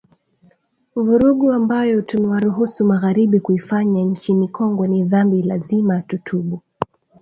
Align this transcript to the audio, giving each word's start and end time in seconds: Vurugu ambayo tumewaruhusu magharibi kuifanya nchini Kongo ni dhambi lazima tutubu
Vurugu 1.03 1.51
ambayo 1.51 2.01
tumewaruhusu 2.01 2.85
magharibi 2.85 3.39
kuifanya 3.39 4.01
nchini 4.03 4.47
Kongo 4.47 4.87
ni 4.87 5.03
dhambi 5.03 5.41
lazima 5.41 6.01
tutubu 6.01 6.61